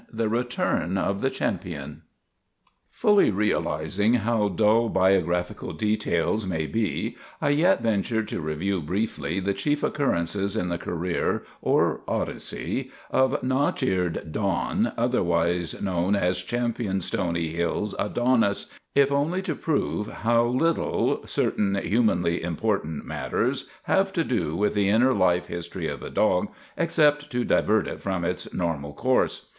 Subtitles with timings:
[0.11, 2.01] THE RETURN OF THE CHAMPION
[2.89, 9.53] FULLY realizing how dull biographical details may be, I yet venture to review briefly the
[9.53, 16.99] chief occurrences in the career, or odyssey, of notch eared Don, otherwise known as Champion
[17.01, 24.23] Stony Hills Adonis, if only to prove how little certain humanly important matters have to
[24.23, 28.25] do with the in ner life history of a dog, except to divert it from
[28.25, 29.49] its normal course.